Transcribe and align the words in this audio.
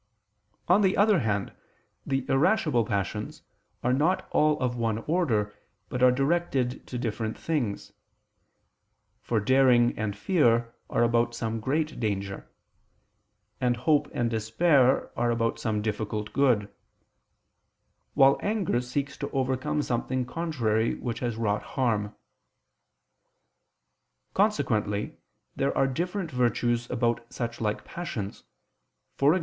On 0.67 0.81
the 0.81 0.97
other 0.97 1.19
hand, 1.19 1.53
the 2.07 2.25
irascible 2.27 2.83
passions 2.83 3.43
are 3.83 3.93
not 3.93 4.27
all 4.31 4.59
of 4.59 4.75
one 4.75 4.97
order, 5.05 5.53
but 5.89 6.01
are 6.01 6.11
directed 6.11 6.87
to 6.87 6.97
different 6.97 7.37
things: 7.37 7.93
for 9.21 9.39
daring 9.39 9.95
and 9.99 10.17
fear 10.17 10.73
are 10.89 11.03
about 11.03 11.35
some 11.35 11.59
great 11.59 11.99
danger; 11.99 12.49
hope 13.61 14.09
and 14.11 14.31
despair 14.31 15.11
are 15.15 15.29
about 15.29 15.59
some 15.59 15.83
difficult 15.83 16.33
good; 16.33 16.67
while 18.15 18.39
anger 18.41 18.81
seeks 18.81 19.15
to 19.17 19.29
overcome 19.29 19.83
something 19.83 20.25
contrary 20.25 20.95
which 20.95 21.19
has 21.19 21.35
wrought 21.35 21.61
harm. 21.77 22.15
Consequently 24.33 25.19
there 25.55 25.77
are 25.77 25.85
different 25.85 26.31
virtues 26.31 26.89
about 26.89 27.31
such 27.31 27.61
like 27.61 27.85
passions: 27.85 28.45
e.g. 29.21 29.39